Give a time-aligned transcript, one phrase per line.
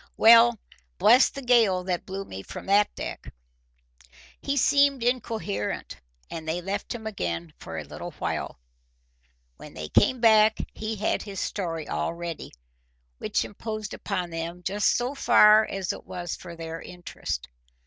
[0.17, 0.57] Well,
[0.97, 3.31] bless the gale that blew me from that deck!"
[4.41, 5.97] He seemed incoherent,
[6.31, 8.59] and they left him again for a little while.
[9.57, 12.51] When they came back he had his story all ready,
[13.19, 17.47] which imposed upon them just so far as it was for their interest.